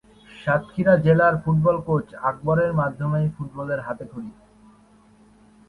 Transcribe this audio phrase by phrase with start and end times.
[0.35, 4.31] সাতক্ষীরা জেলা football coach আকবরের মাধ্যমেই ফুটবলের হাতেখড়ি।